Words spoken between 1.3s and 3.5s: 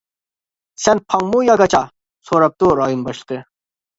يا گاچا؟ -سوراپتۇ رايون باشلىقى.